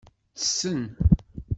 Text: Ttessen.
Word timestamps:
Ttessen. 0.33 0.81